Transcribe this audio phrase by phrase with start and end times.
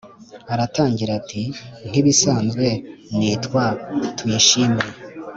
[0.53, 2.67] aratangira ati”nkibisanzwe
[3.17, 3.65] nitwa
[4.17, 4.85] tuyishime